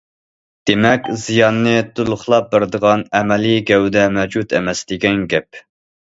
[0.67, 5.61] دېمەك زىياننى تولۇقلاپ بېرىدىغان ئەمەلىي گەۋدە مەۋجۇت ئەمەس، دېگەن گەپ.